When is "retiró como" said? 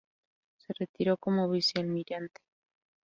0.79-1.47